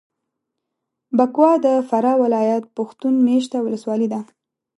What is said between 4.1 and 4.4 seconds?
ده.